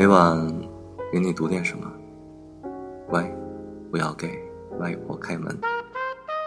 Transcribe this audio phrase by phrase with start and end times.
[0.00, 0.50] 每晚
[1.12, 1.86] 给你读点什么，
[3.06, 3.22] 乖，
[3.90, 4.42] 不要给
[4.78, 5.54] 外婆开门。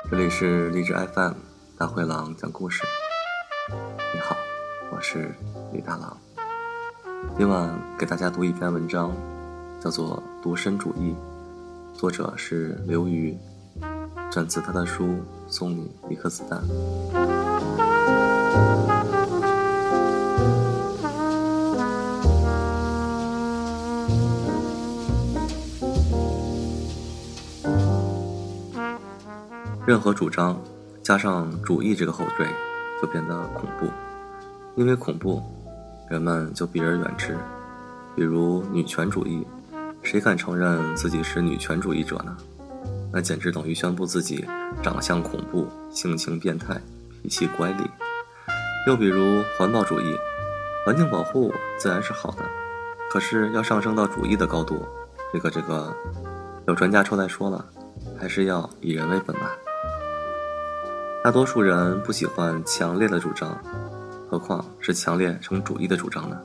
[0.09, 1.33] 这里是励志 FM
[1.77, 2.81] 大灰狼讲故事。
[4.11, 4.36] 你好，
[4.91, 5.36] 我是
[5.71, 6.18] 李大郎。
[7.38, 9.11] 今晚给大家读一篇文章，
[9.79, 11.15] 叫做《独身主义》，
[11.95, 13.38] 作者是刘瑜，
[14.31, 15.05] 选自他的书
[15.47, 16.59] 《送你一颗子弹》。
[29.93, 30.60] 任何主张
[31.04, 32.47] 加上“主义”这个后缀，
[33.00, 33.88] 就变得恐怖。
[34.75, 35.39] 因为恐怖，
[36.09, 37.38] 人们就避而远之。
[38.16, 39.45] 比如女权主义，
[40.02, 42.36] 谁敢承认自己是女权主义者呢？
[43.11, 44.44] 那简直等于宣布自己
[44.81, 46.81] 长相恐怖、性情变态、
[47.22, 47.88] 脾气乖戾。
[48.88, 50.17] 又比如环保主义，
[50.88, 52.44] 环境保护自然是好的，
[53.12, 54.84] 可是要上升到主义的高度，
[55.32, 55.95] 这个这个，
[56.66, 57.64] 有专家出来说了，
[58.20, 59.52] 还是要以人为本吧。
[61.24, 63.58] 大多数人不喜欢强烈的主张，
[64.30, 66.38] 何况是强烈成主义的主张呢？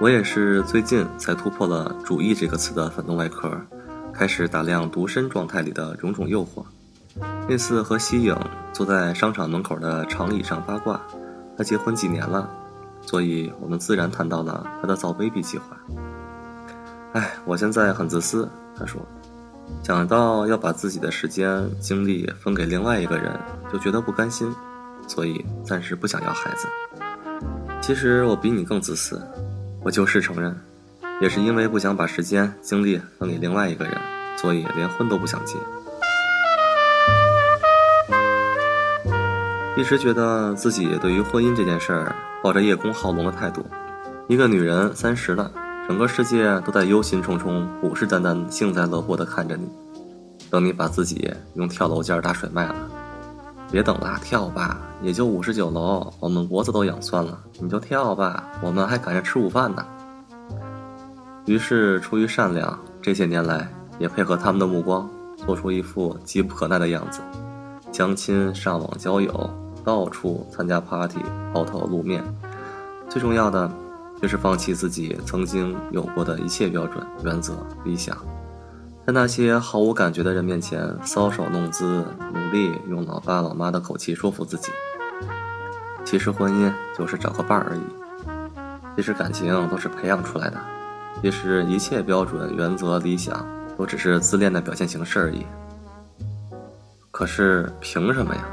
[0.00, 3.50] 我也是最近才突破了“主义”这个词的粉动外壳，
[4.12, 6.64] 开始打量独身状态里的种种诱惑。
[7.48, 8.36] 那次和西影
[8.72, 11.00] 坐在商场门口的长椅上八卦，
[11.58, 12.48] 他结婚几年了，
[13.00, 15.76] 所以我们自然谈到了他的造 baby 计划。
[17.14, 19.04] 哎，我现在很自私，他说。
[19.82, 23.32] 想到要把自己的时间精力分给另外一个人，
[23.72, 24.54] 就觉得不甘心，
[25.08, 26.68] 所以暂时不想要孩子。
[27.80, 29.20] 其实我比你更自私，
[29.82, 30.56] 我就是承认，
[31.20, 33.96] 也是因为不想把时间精力分给另外一个人，
[34.36, 35.56] 所以连婚都不想结。
[39.76, 43.64] 一直觉得自己对于婚姻这件事儿抱着叶公好龙的态度，
[44.28, 45.50] 一个女人三十了。
[45.90, 49.68] 整个世界都在忧心忡忡、虎视眈眈、幸灾乐祸地看着你，
[50.48, 52.76] 等你把自己用跳楼价打甩卖了。
[53.72, 59.84] 别等了，跳吧，也就五十九楼，我们脖子都痒酸了，你就跳吧，我们还赶着吃午饭呢。
[61.46, 63.68] 于是出于善良，这些年来
[63.98, 67.20] 也配合他们的目光，做出一副急不可耐的样子，
[67.90, 69.50] 相亲、上网交友，
[69.84, 71.18] 到处参加 party，
[71.52, 72.22] 抛头露面，
[73.08, 73.68] 最重要的。
[74.20, 77.54] 就是放弃自己曾经有过的一切标准、原则、
[77.84, 78.16] 理想，
[79.06, 82.04] 在那些毫无感觉的人面前搔首弄姿，
[82.34, 84.70] 努力用老爸老妈的口气说服自己。
[86.04, 87.80] 其实婚姻就是找个伴儿而已，
[88.96, 90.60] 其实感情都是培养出来的，
[91.22, 93.46] 其实一切标准、原则、理想
[93.78, 95.46] 都只是自恋的表现形式而已。
[97.10, 98.44] 可是凭什么呀？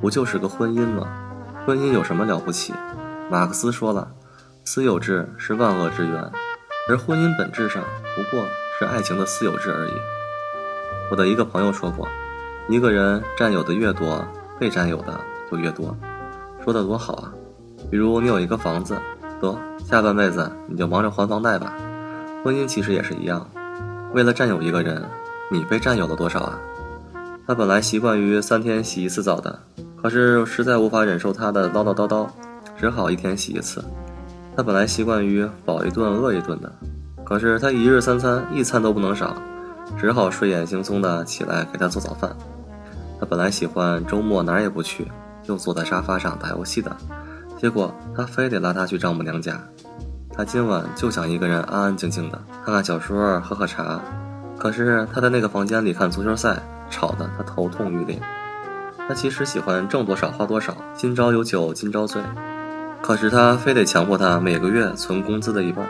[0.00, 1.08] 不就是个婚姻吗？
[1.66, 2.72] 婚姻有什么了不起？
[3.30, 4.10] 马克思说了。
[4.70, 6.30] 私有制是万恶之源，
[6.90, 7.82] 而婚姻本质上
[8.14, 8.44] 不过
[8.78, 9.92] 是爱情的私有制而已。
[11.10, 12.06] 我的一个朋友说过，
[12.68, 14.22] 一个人占有的越多，
[14.60, 15.18] 被占有的
[15.50, 15.96] 就越多。
[16.62, 17.32] 说的多好啊！
[17.90, 18.94] 比如你有一个房子，
[19.40, 21.72] 得下半辈子你就忙着还房贷吧。
[22.44, 23.48] 婚姻其实也是一样，
[24.12, 25.02] 为了占有一个人，
[25.50, 26.60] 你被占有了多少啊？
[27.46, 29.58] 他本来习惯于三天洗一次澡的，
[30.02, 32.28] 可是实在无法忍受他的唠唠叨叨，
[32.78, 33.82] 只好一天洗一次。
[34.58, 36.68] 他本来习惯于饱一顿饿一顿的，
[37.24, 39.40] 可是他一日三餐一餐都不能少，
[39.96, 42.36] 只好睡眼惺忪的起来给他做早饭。
[43.20, 45.06] 他本来喜欢周末哪儿也不去，
[45.44, 46.90] 就坐在沙发上打游戏的，
[47.56, 49.60] 结果他非得拉他去丈母娘家。
[50.32, 54.00] 他今晚就想一个人安安静静的看看小说喝喝茶，
[54.58, 58.20] 可是他在那个房间里看足球赛，吵得他头痛欲裂。
[59.06, 62.20] 他其实喜欢挣多少花多少，今朝有酒今朝醉。
[63.02, 65.86] 可是他非得强迫他每个月存工资的一半。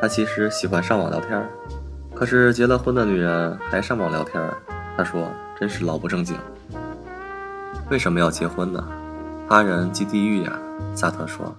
[0.00, 1.44] 他其实喜欢上网聊天，
[2.14, 4.40] 可是结了婚的女人还上网聊天，
[4.96, 5.28] 他说
[5.58, 6.36] 真是老不正经。
[7.90, 8.86] 为什么要结婚呢？
[9.48, 10.58] 他人即地狱呀，
[10.94, 11.54] 萨特说。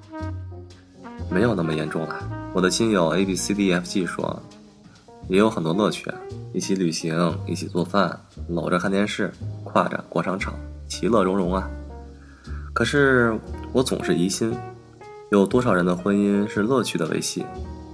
[1.30, 2.16] 没有那么严重了。
[2.54, 4.42] 我的亲友 A B C D E F G 说，
[5.28, 6.12] 也有很多乐趣，
[6.54, 9.32] 一起旅行，一起做饭，搂着看电视，
[9.64, 10.56] 挎着过商场，
[10.88, 11.70] 其乐融融啊。
[12.74, 13.38] 可是
[13.74, 14.56] 我总是疑心，
[15.32, 17.46] 有多少人的婚姻是乐趣的维系，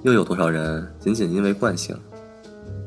[0.04, 1.94] 又有多少人仅仅因为惯性？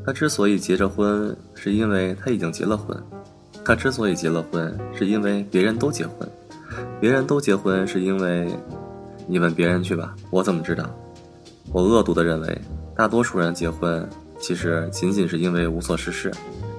[0.06, 2.96] 他之所以结着婚，是因为他已经结了婚；
[3.62, 6.26] 他之所以结了婚，是因为别人都结婚；
[6.98, 8.48] 别人都结婚，是因为……
[9.26, 10.88] 你问别人去吧，我怎么知道？
[11.70, 12.58] 我恶毒的认为，
[12.96, 14.08] 大多数人结婚
[14.38, 16.32] 其实仅仅是因为无所事事，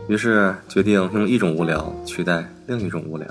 [0.07, 3.27] 于是决定用一种无聊取代另一种无聊。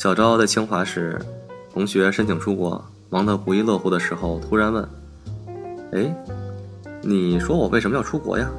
[0.00, 1.20] 小昭在清华时，
[1.74, 4.88] 同学申请出国，忙得不亦乐乎的时候，突然问
[5.92, 6.16] ：“哎，
[7.02, 8.50] 你说我为什么要出国呀？”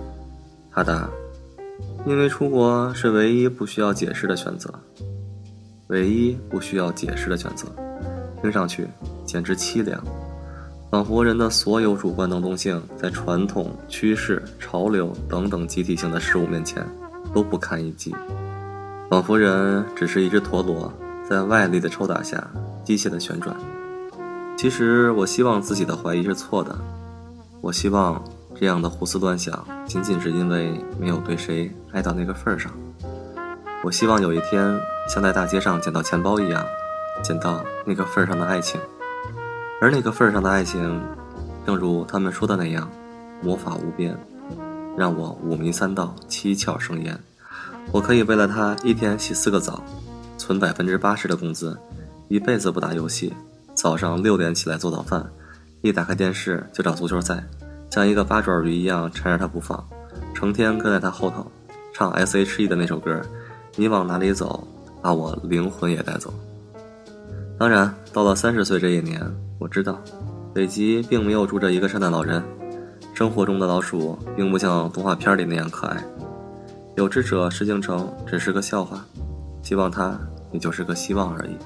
[0.71, 1.09] 他答
[2.05, 4.71] ：“因为出国是唯一不需要解释的选择，
[5.87, 7.67] 唯一不需要解释的选择。”
[8.39, 8.87] 听上去
[9.25, 9.99] 简直凄凉。
[10.91, 16.85] 仿佛人的所有主观能动性，在传统、趋势、潮流等等集体性的事物面前，
[17.33, 18.13] 都不堪一击。
[19.09, 20.93] 仿佛人只是一只陀螺，
[21.31, 22.45] 在外力的抽打下
[22.83, 23.55] 机械的旋转。
[24.57, 26.77] 其实，我希望自己的怀疑是错的。
[27.61, 28.21] 我希望
[28.53, 32.69] 这样的胡思乱想，仅仅是因为没有对谁爱到那个份儿上。
[33.81, 36.65] 我希望有一天，像在大街上捡到钱包一样，
[37.23, 38.77] 捡到那个份儿上的爱情。
[39.79, 41.01] 而那个份儿上的爱情，
[41.65, 42.89] 正如他们说的那样，
[43.41, 44.19] 魔法无边，
[44.97, 47.17] 让我五迷三道，七窍生烟。
[47.93, 49.81] 我可以为了他一天洗四个澡，
[50.51, 51.79] 存百分之八十的工资，
[52.27, 53.33] 一辈子不打游戏，
[53.73, 55.25] 早上六点起来做早饭，
[55.79, 57.41] 一打开电视就找足球赛，
[57.89, 59.81] 像一个八爪鱼一样缠着他不放，
[60.33, 61.49] 成天跟在他后头，
[61.93, 63.21] 唱 S.H.E 的那首歌，
[63.77, 64.67] 你往哪里走，
[65.01, 66.33] 把我灵魂也带走。
[67.57, 69.21] 当然，到了三十岁这一年。
[69.57, 70.01] 我知道，
[70.53, 72.43] 北极并没有住着一个圣诞老人，
[73.13, 76.03] 生活中的老鼠并不像动画片里那样可爱。
[76.97, 79.05] 有志者事竟成只是个笑话，
[79.63, 80.19] 希望他
[80.51, 81.57] 也就是个希望而已。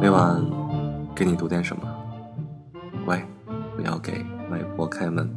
[0.00, 0.42] 每晚。
[1.14, 1.82] 给你读点什么？
[3.04, 3.22] 乖，
[3.76, 5.28] 不要给外婆开门。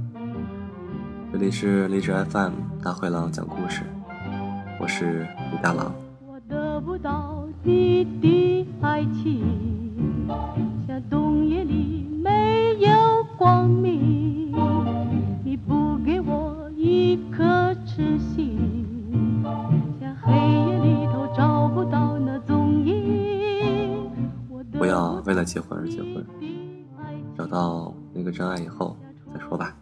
[1.30, 3.81] 这里是励志 FM 大灰狼讲故事，
[4.80, 5.94] 我是李大狼。
[6.85, 10.27] 不到你的爱情，
[10.85, 12.91] 像冬夜里没有
[13.38, 14.51] 光明。
[15.44, 19.44] 你不给我一颗痴心，
[20.00, 24.12] 像黑夜里头找不到那踪影。
[24.74, 26.25] 不要为了结婚而结婚，
[27.38, 28.97] 找到那个真爱以后
[29.33, 29.74] 再说吧。